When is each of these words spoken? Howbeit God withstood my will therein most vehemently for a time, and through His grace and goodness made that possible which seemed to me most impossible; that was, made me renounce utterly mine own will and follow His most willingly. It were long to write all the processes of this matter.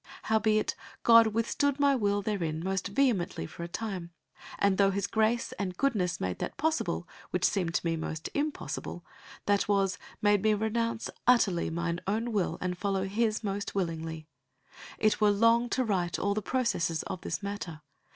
Howbeit 0.23 0.75
God 1.03 1.27
withstood 1.27 1.79
my 1.79 1.95
will 1.95 2.23
therein 2.23 2.63
most 2.63 2.87
vehemently 2.87 3.45
for 3.45 3.61
a 3.61 3.67
time, 3.67 4.09
and 4.57 4.75
through 4.75 4.89
His 4.89 5.05
grace 5.05 5.51
and 5.59 5.77
goodness 5.77 6.19
made 6.19 6.39
that 6.39 6.57
possible 6.57 7.07
which 7.29 7.45
seemed 7.45 7.75
to 7.75 7.85
me 7.85 7.95
most 7.95 8.27
impossible; 8.33 9.05
that 9.45 9.67
was, 9.67 9.99
made 10.19 10.41
me 10.41 10.55
renounce 10.55 11.11
utterly 11.27 11.69
mine 11.69 11.99
own 12.07 12.31
will 12.31 12.57
and 12.61 12.79
follow 12.79 13.03
His 13.07 13.43
most 13.43 13.75
willingly. 13.75 14.25
It 14.97 15.21
were 15.21 15.29
long 15.29 15.69
to 15.69 15.85
write 15.85 16.17
all 16.17 16.33
the 16.33 16.41
processes 16.41 17.03
of 17.03 17.21
this 17.21 17.43
matter. 17.43 17.81